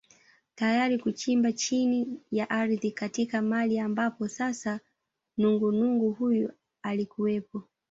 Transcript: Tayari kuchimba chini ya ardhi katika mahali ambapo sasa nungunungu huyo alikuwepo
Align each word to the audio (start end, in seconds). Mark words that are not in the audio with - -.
Tayari 0.55 0.97
kuchimba 0.99 1.51
chini 1.53 2.19
ya 2.31 2.49
ardhi 2.49 2.91
katika 2.91 3.41
mahali 3.41 3.79
ambapo 3.79 4.27
sasa 4.27 4.79
nungunungu 5.37 6.11
huyo 6.13 6.53
alikuwepo 6.81 7.63